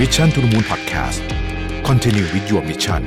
[0.00, 1.20] Mission to the Moon Podcast
[1.88, 3.02] Continue with your mission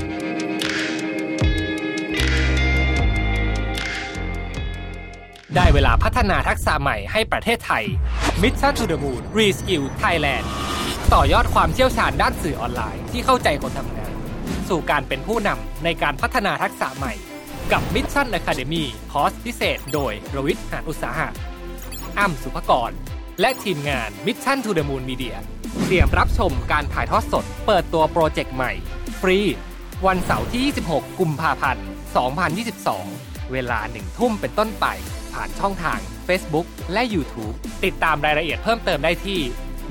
[5.56, 7.84] ได้เวลาพัฒนาทักษะใหม่ให้ประเทศไทย
[8.42, 10.46] Mission to the Moon Reskill Thailand
[11.14, 14.14] ต่อยอดความเชี่ยวชาญด้านสื่อออนไลน์ที่เข้าใจคนทำงาน
[14.70, 17.14] สู่การเป็นผู้นำในการพัฒนาทักษะใหม่
[17.72, 21.30] กับ Mission Academy คอร์สพิเศษ โดยรวิทย์หานอุตสาหะ
[22.20, 22.92] อ้ำสุภกร
[23.42, 25.38] และทีมงาน Mission to the Moon Media
[25.84, 28.72] เตรียมรับชมการถ่ายทอดสด เปิดตัวโปรเจกต์ใหม่
[29.22, 29.40] ฟรี
[30.08, 31.86] วันเสาร์ที่ 26 กุมภาพันธ์
[32.88, 34.86] 2022 เวลาหนึ่งทุ่มเป็นต้นไป
[35.34, 37.56] ผ่านช่องทาง Facebook และ YouTube
[37.86, 39.40] ติดตามรายละเอียดเพิ่มเติมได้ที่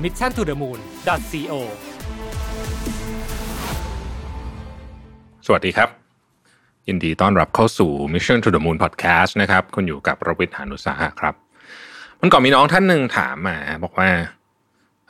[0.03, 1.53] mission to the moon co
[5.45, 5.89] สวัสดีครับ
[6.87, 11.35] ยินดีต้อนรับเข้าสู่ Mission to the Moon Podcast นะครับ คุณอยู่กับประวิทย์หานุสาหะครับ
[12.21, 14.09] วันก่อนมีน้องท่านหนึ่งถามมา บอกว่า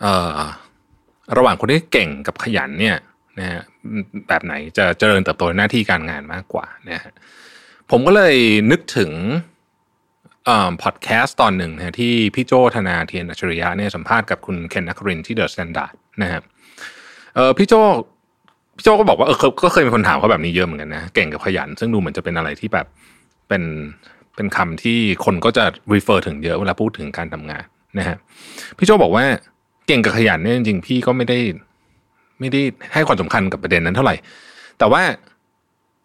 [0.02, 0.40] เอ่อ
[1.38, 2.98] ระหว่างคนที่เก่งกับขยันเนี่ย
[3.40, 3.62] นะฮะ
[4.28, 7.14] แบบไหนจะเจริญเติบโตในหน้าที่การงานมากกว่านะฮะ
[7.92, 8.36] ผมก็เลย
[8.72, 9.12] นึกถึง
[10.46, 16.42] เอ่อพอดแคสต์ตอนหนึ่งนะที่พี่โจธนาเธียรอัจฉริยะเนี่ยสัมภาษณ์กับคุณเคนนครินทร์ ที่ THE STANDARD นะฮะ
[17.36, 17.74] เออพี่โจ
[18.76, 22.88] พี่โจก็บอกว่าเออเขาก็เคยมีคนถามเขาแบบนี้เยอะเหมือนกันนะเก่งกับขยัน ซึ่งดูเหมือนจะเป็นอะไรที่แบบ
[23.48, 23.64] เป็น
[24.36, 27.66] เป็นคำที่คนก็จะ refer ถึงเยอะเวลาพูดถึงการทำงาน
[28.00, 28.18] นะฮะ
[28.78, 29.26] พี่โจบอกว่า
[29.88, 31.40] เก่งกับขยันเนี่ยจริงๆพี่ก็ไม่ได้
[32.40, 32.62] ไม่ได้
[32.94, 34.16] ให้ความสำคัญกับประเด็นนั้นเท่าไหร่
[34.80, 35.02] แต่ว่า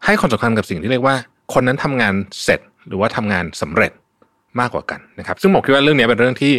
[0.04, 1.14] ให้ความสำคัญกับสิ่งที่เรียกว่า
[1.54, 3.92] คนนั้นทำงานเสร็จหรือว่าทำงานสำเร็จ
[4.60, 6.52] มากกว่ากันนะครับ ซึ่งผมคิดว่าเรื่องนี้เป็นเรื่องที่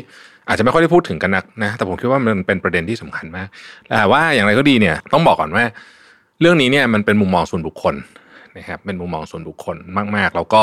[0.47, 3.47] อาจจะไม่ค่อยได้พูดถึงกันนักนะ แต่ผมคิดว่ามันเป็นประเด็นที่สำคัญมาก
[3.89, 5.65] แต่ว่าอย่างไรก็ดีเนี่ยต้องบอกก่อนว่า
[6.41, 7.95] เรื่องนี้เนี่ยมันเป็นมุมมองส่วนบุคคล
[8.57, 9.77] นะครับเป็นมุมมองส่วนบุคคล
[10.15, 10.61] มาก ๆ แล้วก็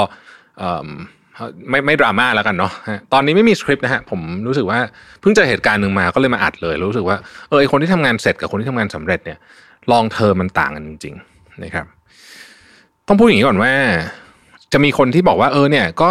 [1.70, 2.72] ไม่ไม่ดราม่าแล้วกันเนาะ
[3.12, 4.78] ตอนนี้ไม่มีสคริปต์นะฮะผมรู้สึกว่า
[5.20, 7.16] เพิ่งเจอเหตุการณ์หนึ่งมาก็เลยมาอัดเลยรู้สึกว่า
[7.48, 9.38] เออไอคนที่ทำงานเสร็จกับคนที่ทำงานสำเร็จเนี่ย
[9.92, 11.86] ลองเทอมมันต่างกันจริง ๆ นะครับ
[13.06, 13.72] ต้องพูดอย่างนี้ก่อนว่า
[14.72, 16.11] จะมีคนที่บอกว่าเออเนี่ย ก็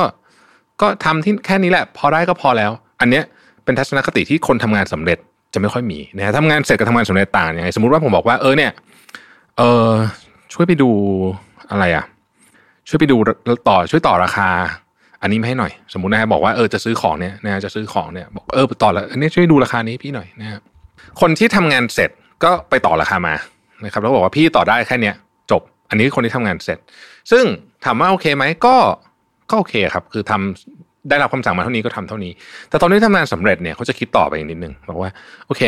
[0.81, 3.23] ก็ทำที่แค่นี้แหละ พอได้ก็พอแล้ว อันเนี้ย
[3.63, 5.18] เป็นทัศนคติที่คนทำงานสำเร็จ
[5.53, 8.72] จะไม่ค่อยมีนะฮะทำงานเสร็จกับทำงานสำเร็จต่างยังไงสมมติว่าผมบอกว่าเออเนี่ย
[9.57, 9.89] เออ
[10.53, 10.89] ช่วยไปดู
[11.72, 12.06] อะไรอะ
[12.88, 13.18] ช่วยไปดู
[13.68, 14.50] ต่อช่วยต่อราคา
[15.22, 20.59] อันนี้ไม่ให้หน่อย สมมตินะฮะบอกว่าเออจะซื้อของเนี่ยนะจะซื้อของเนี่ยบอกเออต่อแล้วอันนี้ช่วยดูราคานี้พี่หน่อยนะฮะ
[21.22, 22.09] คนที่ทำงานเสร็จ
[22.44, 23.35] ก็ไปต่อราคามา
[23.85, 25.16] นะครับแล้วบอกว่าพี่ต่อได้แค่เนี้ย
[25.52, 26.78] จบ อันนี้คนที่ทำงานเสร็จ
[27.31, 27.44] ซึ่ง
[27.85, 28.75] ถามว่าโอเคไหมก็
[29.52, 32.31] ก็โอเคครับ คือทำได้รับคำสั่งมาเท่านี้ก็ทำเท่านี้
[32.69, 35.12] แต่ตอนที่ทำงานสำเร็จเนี่ยเขาจะคิดต่อไปอีกนิดนึงบอกว่า
[35.47, 35.62] โอเค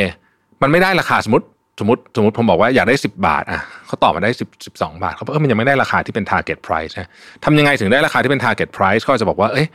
[0.61, 1.45] มันไม่ได้ราคาสมมติ
[1.81, 7.09] สมมติสมมติผมบอกว่าอยากได้ 10 บาทอะเขาตอบมาได้10 12 บาทเขาบอกเออมันยังไม่ได้ราคาที่เป็น target price นะ
[7.43, 9.67] ทำยังไงถึงได้ราคาที่เป็น target price ก็จะบอกว่าเอ้ย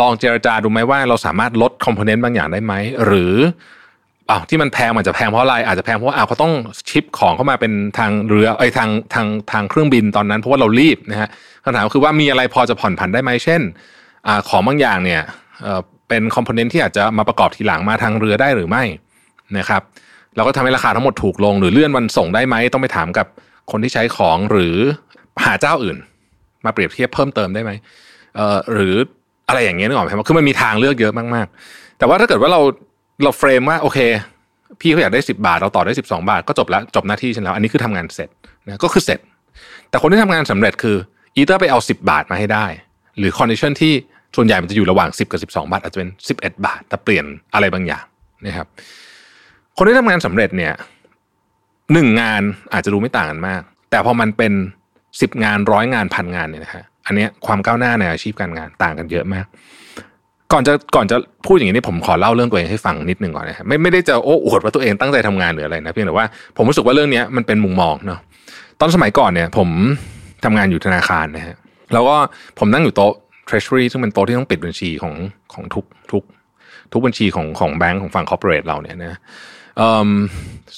[0.00, 2.74] ลองเจรจาดูไหมว่าเราสามารถลด component บางอย่างได้ไหม
[3.06, 3.34] หรือ
[4.30, 6.52] อ้าวที่มันแพงมันจะแพงเพราะอะไรอาจจะแพงเพราะว่าอ้าวเขาต้อง
[6.90, 11.28] ชิปของเข้ามาเป็นทางเรือไอ้ทางทางทางเครื่องบินตอนนั้น เพราะว่าเรารีบนะฮะ
[11.64, 13.60] คำถามคือว่ามีอะไรพอจะผ่อนผันได้ไหมเช่น
[14.26, 15.20] อ่าของบางอย่างเนี่ย
[15.62, 18.84] เอ่อเป็นคอมโพเนนต์ที่อาจจะมาประกอบทีหลังมาทางเรือได้หรือไม่
[19.58, 19.82] นะครับ
[20.36, 23.26] เราก็ทำให้ราคาทั้งหมดถูกลง หรือเลื่อนวันส่งได้ไหมต้องไปถามกับ
[23.70, 24.76] คนที่ใช้ของหรือ
[25.44, 25.96] หาเจ้าอื่น
[26.64, 27.72] มาเปรียบเทียบเพิ่มเติมได้ไหม
[28.36, 28.94] เอ่อหรือ
[29.48, 32.60] อะไรอย่างเงี้ยนึกออกไหมครับคือมันมีทางเลือกเยอะมากๆ แต่ว่าถ้าเกิดว่าเรา
[33.22, 33.98] เราเฟรมว่าโอเค
[34.80, 38.28] พี่เขาอยากได้สิบาท เราต่อได้สิบสองบาท ก็จบแล้วจบหน้าที่ฉันแล้วอันนี้คือทำงานเสร็จ
[38.66, 39.20] นะก็คือเสร็จ
[39.90, 40.96] แต่คนที่ทำงานสำเร็จคือ
[41.36, 42.66] either ไปเอาสิบบาทมาให้ได้
[43.18, 43.92] หรือ condition ที่
[44.36, 47.24] ส่วนใหญ่มันจะอยู่ระหว่างสิบกับสิบสองบาท อาจจะเป็นสิบเอ็ดบาท แต่เปลี่ยน
[47.54, 48.04] อะไรบางอย่าง
[48.46, 48.66] นะครับ
[49.76, 50.72] คนที่ทำงานสำเร็จเนี่ย
[51.92, 52.42] หนึ่งงาน
[52.72, 54.52] อาจจะดูไม่ต่างกันมาก แต่พอมันเป็น
[55.20, 59.46] สิบงานร้อยงานพันงานเนี่ยนะฮะอันนี้ความก้าวหน้าในอาชีพการงานต่างกันเยอะมาก
[60.52, 66.26] ก่อนจะก่อนจะพูดอย่างนี้ผมขอเล่าเรื่องตัวเองให้ฟังนิดหนึ่งก่อนนะฮะไม่ไม่ได้จะโอ้อวดว่าตัวเองตั้งใจทำงานหรืออะไรนะเพียงแต่ว่า
[66.56, 68.20] ผมรู้สึกว่าเรื่องนี้มันเป็นมุมมองเนาะ
[68.80, 69.68] ตอนสมัยก่อนเนี่ย ผม
[70.44, 71.56] ทำงานอยู่ธนาคารนะฮะ
[71.92, 72.16] แล้วก็
[72.58, 73.14] ผมนั่งอยู่โต๊ะ
[73.48, 75.14] treasury ซึ่งเป็นโต๊ะที่ต้องปิดบัญชีของ
[75.54, 76.22] ของทุกทุก
[76.92, 79.18] ทุกบัญชีของของแบงก์ของฝั่ง corporate เราเนี่ยนะ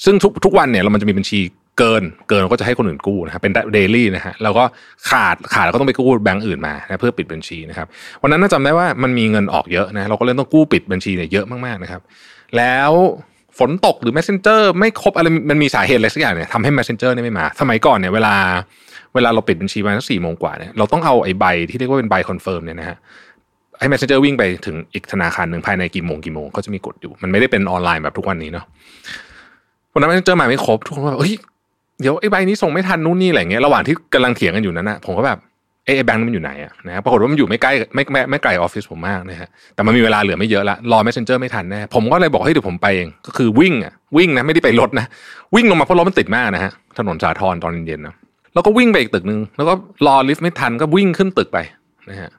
[0.05, 1.39] ซึ่งทุกทุกวันเนี่ยเรามันจะมีบัญชี
[1.77, 4.63] เกินเกินเราก็จะให้คนอื่นกู้นะครับเป็นเดลี่นะฮะแล้วก็
[5.09, 7.87] ขาดขาดเราก็ต้องไปกู้แบงก์อื่นมานะเพื่อปิดบัญชีนะครับ
[8.21, 12.01] วันนั้นน่าจำได้ว่ามันมีเงินออกเยอะนะเราก็เลยต้องกู้ปิดบัญชีเนี่ยเยอะมากๆนะครับ
[12.57, 12.91] แล้ว
[13.59, 18.35] ฝนตกหรือ messenger ไม่ครบอะไรมันมีสาเหตุอะไรสักอย่างเนี่ยทำให้ messenger เนี่ยไม่มา สมัยก่อนเนี่ยเวลา
[19.15, 22.97] เวลาเราปิดบัญชีมาสักสี่โมงกว่าเนี่ยเราต้องเอาไอ้ใบที่เรียกว่าเป็นใบ confirm เนี่ยนะฮะ
[23.79, 28.65] ให้ messenger วิ่งไปถึงอีกธนาคารหนึ่งภายในกี่โมงกี่โมงก็จะมีกฎอยู่ มันไม่ได้เป็นออนไลน์แบบทุกวันนี้เนาะ
[29.93, 31.33] วันนั้น messenger มาไม่ครบทุกคนแบบเฮ้ย
[32.01, 35.39] เดี๋ยวไอ้ใบนี้ส่งไม่ทันนู่นนี่อะไรเงี้ยระหว่างที่กำลังเถียงกันอยู่นั้นนะผมก็แบบ
[35.85, 45.05] เอ้แบงค์มันอยู่ไหนอะนะปรากฏว่ามันอยู่ไม่ใกล้ไม่ไม่ไม่ไกลออฟฟิศผมมากนะฮะแต่มันมีเวลาเหลือไม่เยอะละรอ messenger ไม่ทันแน่ผมก็เลยบอกให้เดี๋ยวผมไปเองก็คือวิ่งอะวิ่งนะไม่ได้ไปรถนะ
[45.55, 48.15] วิ่งลงมาเพราะรถมันติดมากนะฮะถนนสาทรตอนเย็นๆนะ
[48.53, 49.73] แล้วก็วิ่งไปอีกตึกนึงแล้วก็
[50.07, 51.57] รอลิฟต์ไม่ทันก็วิ่งขึ้นตึกไป
[52.09, 52.31] นะฮะ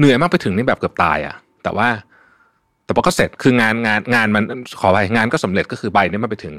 [0.00, 1.88] เหนื่อยมากไปถึงนี่แบบเกือบตายอะ แต่ว่า
[2.84, 4.44] แต่พอก็เสร็จคืองานงานงานมัน
[4.80, 6.54] ขอไปงานก็สำเร็จก็คือใบนี้มาไปถึง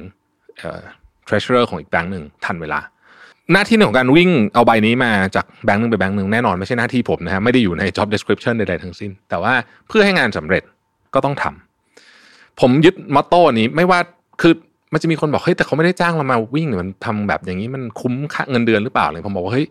[0.60, 0.82] เอ่อ
[1.28, 2.80] treasurer ของอีกแบงค์หนึ่งทันเวลา
[3.52, 9.54] หน้าที่หนึ่งของการวิ่งเอาใบนี้มาจากแบงค์หนึ่งไปแบงค์หนึ่งแน่นอนไม่ใช่หน้าที่ผมนะฮะไม่ได้อยู่ใน job description ใดๆทั้งสิ้น แต่ว่า
[9.88, 10.64] เพื่อให้งานสำเร็จ
[11.14, 14.00] ก็ต้องทำผมยึดมอตโต้นี้ไม่ว่า
[14.42, 14.54] คือ
[14.94, 19.68] มันจะมีคนบอกเฮ้ยแต่เขาไม่ได้จ้างเรามาวิ่งมันทำแบบอย่างนี้มันคุ้มค่าเงินเดือนหรือเปล่าเลยผมบอกว่าเฮ้ย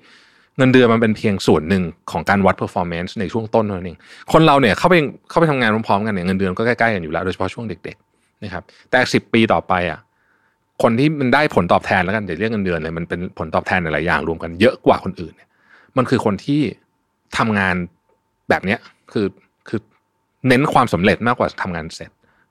[0.58, 3.98] เงินเดือนมันเป็นเพียงส่วนหนึ่งของการวัด performance ในช่วงต้นเท่านั้นเอง
[4.32, 4.96] คนเราเนี่ยเข้าไป
[5.30, 10.00] เข้าไปทำงานพร้อมๆกันเนี่ยเงินเดือนก็ใกล้ๆกันอยู่แล้วโดยเฉพาะช่วงเด็กๆนะครับแต่สิบปีต่อไปอะ
[10.82, 15.48] คนที่มันได้ผลตอบแทนแล้วกันเดี๋ยวเรียกเงินเดือนเลยมันเป็นผลตอบแทนหลายอย่างรวมกันเยอะกว่าคนอื่นเนี่ย
[15.96, 16.60] มันคือคนที่
[17.38, 17.74] ทำงาน
[18.50, 18.78] แบบเนี้ย
[19.12, 19.26] คือ
[19.68, 19.80] คือ
[20.48, 22.10] เน้นความสำเร็จมากกว่าทำงานเสร็จ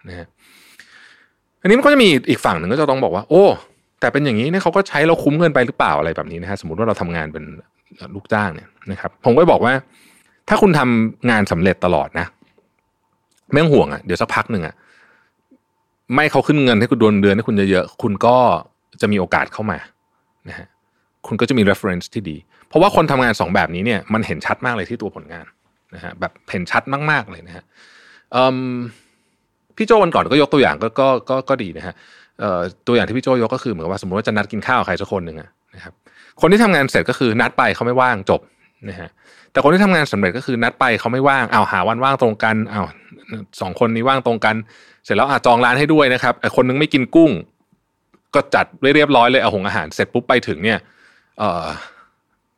[0.10, 0.28] นะฮะ
[1.62, 3.44] อันนี้มันก็จะมีอีกฝั่งหนึ่งก็จะต้องบอกว่า โอ้
[4.00, 7.44] แต่เป็นอย่างนี้เนี่ยเขาก็ใช้เราคุ้มเงินไปหรือเปล่าอะไรแบบนี้นะฮะสมมติว่าเราทำงานเป็น
[8.16, 9.74] ลูกจ้างเนี่ยนะครับผมก็บอกว่า
[10.50, 12.28] ถ้าคุณทำงานสำเร็จตลอดนะ
[13.52, 14.76] ไม่ต้องห่วงอะเดี๋ยวสักพักหนึ่งอะ
[16.14, 18.36] ไม่เขาขึ้นเงินให้คุณดือนเดือนให้คุณเยอะๆคุณก็
[19.02, 19.78] จะมีโอกาสเข้ามา
[20.50, 20.68] นะฮะ
[21.28, 22.38] คุณก็จะมี reference ที่ดี
[22.68, 25.46] เพราะว่าคนทำงานสองแบบนี้เนี่ยมันเห็นชัดมากเลยที่ตัวผลงาน
[25.96, 27.64] นะฮะแบบเห็นชัดมากๆเลยนะฮะ
[29.76, 31.96] พี่โจวันก่อนก็ยกตัวอย่างก็ก็ก็ก็ดีนะฮะ
[32.88, 35.38] ตัวอย่างที่พี่โจยกก็คือเหมือนว่าสมมติว่าจะนัดกินข้าวใครสักคนหนึ่ง
[35.76, 35.94] นะครับ
[36.42, 38.42] คนที่ทำงานเสร็จก็คือนัดไปเขาไม่ว่างจบ
[38.90, 39.10] นะฮะ
[39.52, 42.82] แต่คนที่ทำงานสำเร็จก็คือนัดไปเขาไม่ว่างเอาหาวันว่างตรงกันเอา
[43.62, 44.56] สองคนนี้ว่างตรงกัน
[45.06, 47.32] เสร็จแล้วอาจองร้านให้ด้วยนะครับคนนึงไม่กินกุ้ง
[48.36, 50.80] ก็จัดเรียบร้อยเลยเอาหงอาหารเสร็จปุ๊บไปถึงเนี่ย
[51.40, 51.66] เออ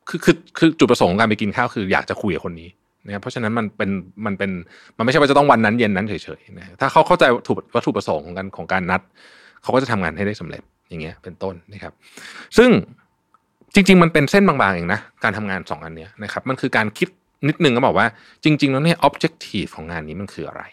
[0.09, 2.69] คือคือคือจุดประสงค์ของการไปกินข้าวคืออยากจะคุยกับคนนี้
[3.05, 3.89] นะเพราะฉะนั้นมันเป็น
[4.25, 4.51] มันเป็น
[4.97, 9.01] มันไม่ใช่ว่าจะต้องวันนั้นเย็นนั้นเฉยๆนะถ้าเขาเข้าใจถูกวัตถุประสงค์ของการของการนัด
[9.63, 11.93] เขาก็จะทำงานให้ได้สำเร็จอย่างเงี้ยเป็นต้นนะครับ
[12.57, 12.69] ซึ่ง
[13.73, 17.09] จริง ๆ มันเป็นเส้นบางๆเองนะการทำงานสองอันเนี้ยนะครับมันคือการคิด
[17.47, 18.07] นิดนึงก็บอกว่า
[18.44, 20.63] จริง ๆ แล้วเนี่ย objective ของงานนี้มันคืออะไร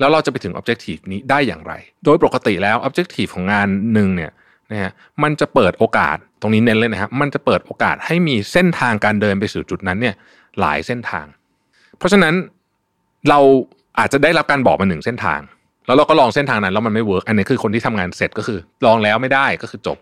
[0.00, 1.72] แล้วเราจะไปถึง objective นี้ได้อย่างไร
[2.04, 4.32] โดยปกติแล้ว objective ของงานหนึ่งเนี่ย
[4.70, 4.92] นะฮะ
[5.22, 10.14] มันจะเปิดโอกาสตรงนี้เน้นเลยนะครับมันจะเปิดโอกาสให้มีเส้นทางการเดินไปสู่จุดนั้นเนี่ย
[10.60, 11.26] หลายเส้นทาง
[11.98, 12.34] เพราะฉะนั้น
[13.28, 13.38] เรา
[13.98, 15.40] อาจจะได้รับการบอกมาหนึ่งเส้นทาง
[15.86, 19.98] แล้วเราก็ลองเส้นทางนั้นแล้วมันไม่ work อันนี้คือคนที่ทำงานเสร็จก็คือ ลองแล้วไม่ได้ก็คือจบ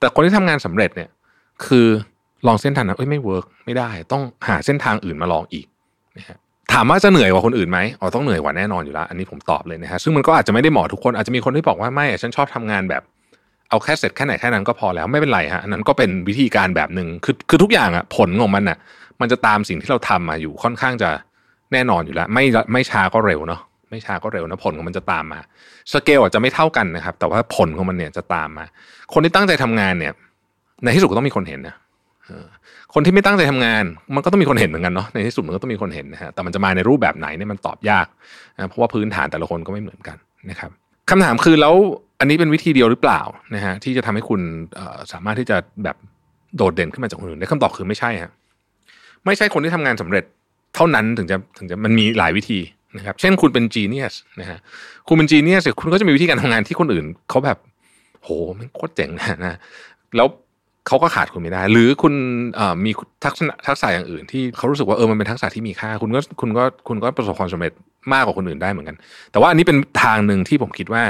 [0.00, 1.10] แต่คนที่ทำงานสำเร็จเนี่ย
[1.66, 1.86] คือ
[2.46, 5.66] ลองเส้นทางนั้นเอ้ยไม่ work ไม่ได้ ต้องหาเส้นทางอื่นมาลองอีก
[6.18, 6.38] นะฮะ
[6.72, 13.02] ถามว่าจะเหนื่อยกว่าคนอื่นไหมอ๋อต้องเหนื่อยกว่าแน่นอนอยู่แล้ว อันนี้ผมตอบเลยนะฮะซึ่งมันก็อาจจะไม่ได้เหมาะทุกคนอาจจะมีคนที่บอกว่าไม่ฉันชอบทำงานแบบ
[13.70, 18.78] เอาแค่เสร็จแค่ไหนแค่นั้นก็พอแล้วไม่เป็นไรฮะอันนั้นก็เป็นวิธีการแบบหนึ่งคือคือทุกอย่างอะผลของมันอะ
[19.20, 21.10] มันจะตามสิ่งที่เราทำมาอยู่ค่อนข้างจะ
[21.72, 23.60] แน่นอนอยู่แล้ว ไม่ไม่ช้าก็เร็วเนาะ
[23.90, 25.40] ไม่ช้าก็เร็วนะผลของมันจะตามมา
[25.92, 28.64] สเกลอาจจะไม่เท่ากันนะครับ แต่ว่าผลของมันเนี่ยจะตามมา
[29.12, 30.12] คนที่ตั้งใจทำงานเนี่ย
[30.82, 31.74] ในที่สุดก็ต้องมีคนเห็นนะ
[32.94, 38.06] คนที่ไม่ตั้งใจทำงาน มันก็ต้องมีคนเห็นเหมือนกันเนาะในที่สุดมันก็ต้องมีคนเห็นนะฮะแต่มันจะมาในรูปแบบไหนเนี่ยมันตอบยาก
[38.56, 40.16] นะเพราะว่าพื้นฐานแต่ละคนก็ไม่เหมือนกัน
[40.50, 40.70] นะครับ
[41.10, 41.74] คำถามคือแล้ว
[42.20, 43.20] อันนี้เป็นวิธีเดียวหรือเปล่า
[43.54, 44.40] นะฮะที่จะทำให้คุณ
[45.12, 45.96] สามารถที่จะแบบ
[46.56, 48.32] โดดเด่นขึ้นมาจากคนอื่นได้คำตอบคือไม่ใช่ฮะ
[49.26, 50.24] ไม่ใช่คนที่ทำงานสำเร็จ
[50.74, 52.58] เท่านั้นถึงจะถึงจะมันมีหลายวิธี
[52.96, 54.58] นะครับ เช่นคุณเป็นจีเนียสนะฮะ
[55.08, 57.58] คุณเป็นจีเนียสคุณก็จะมีวิธีการทำงานที่คนอื่นเขาแบบ
[58.22, 59.58] โหมันโคตรเจ๋งนะนะ
[60.16, 60.28] แล้ว
[60.86, 62.14] เขาก็ขาดคุณไม่ได้ หรือคุณ
[62.84, 62.90] มี
[63.24, 67.72] ทักษะทักษะอย่างอื่น ที่เขารู้สึกว่าเออมันเป็นทักษะที่มีค่า คุณก็คุณก็คุณก็ประสบความสำเร็จ
[68.12, 68.96] มากกว่าคนอื่นได้เหมือนกัน
[69.32, 71.02] แต่ว่าอันนี้เป็นทางหนึ่งที่ผมคิดว่า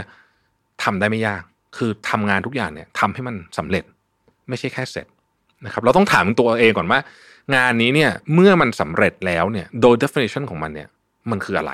[0.85, 1.43] ทำได้ไม่ยาก
[1.77, 3.85] คือทำงานทุกอย่างเนี่ยทำให้มันสำเร็จ
[4.49, 5.07] ไม่ใช่แค่เสร็จ
[5.65, 7.01] นะครับ เราต้องถามตัวเองก่อนว่า
[7.57, 10.89] งานนี้เนี่ยเมื่อมันสำเร็จแล้วเนี่ยโดย definition ของมันเนี่ย
[11.33, 11.73] มันคืออะไร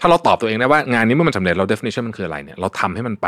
[0.00, 3.26] ถ้าเราตอบตัวเองได้ว่างานนี้เมื่อมันสำเร็จเรา definition มันคืออะไรเนี่ยเราทำให้มันไป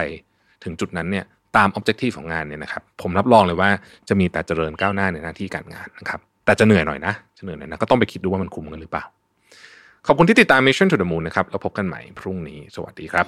[0.65, 1.25] ถึงจุดนั้นเนี่ย
[1.57, 3.71] ตาม objective ของงานเนี่ยนะครับ ผมรับรองเลยว่า
[4.09, 9.05] จะมีแต่เจริญก้าวหน้าในหน้าที่การงานนะครับ แต่จะเหนื่อยหน่อยนะจะเหนื่อยหน่อยนะก็ต้องไปคิดดูว่ามันคุ้มกันหรือเปล่า
[10.07, 13.27] ขอบคุณที่ติดตาม Mission to the Moon นะครับแล้วพบกันใหม่พรุ่งนี้ สวัสดีครับ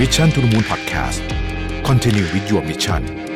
[0.00, 1.18] Mission to the Moon Podcast
[1.88, 3.31] Continue with your mission